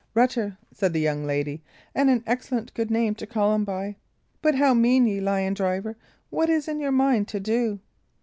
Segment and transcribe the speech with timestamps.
[0.15, 1.61] "Rutter," said the young lady;
[1.93, 3.97] "and an excellent good name to call him by.
[4.41, 5.95] But how mean ye, lion driver?
[6.31, 7.79] What is in your mind to do?"